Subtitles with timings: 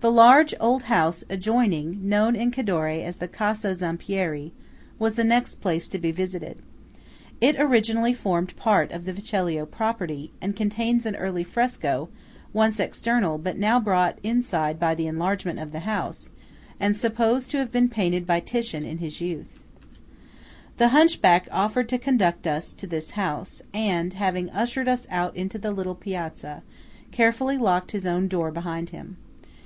[0.00, 4.52] The large old house adjoining, known in Cadore as the Casa Zampieri,
[4.98, 6.58] was the next place to be visited.
[7.40, 12.10] It originally formed part of the Vecellio property, and contains an early fresco,
[12.52, 16.28] once external, but now brought inside by the enlargement of the house,
[16.78, 19.58] and supposed to have been painted by Titian in his youth.
[20.76, 25.56] The hunchback offered to conduct us to this house, and, having ushered us out into
[25.56, 26.62] the little piazza,
[27.10, 29.16] carefully locked his own door behind him.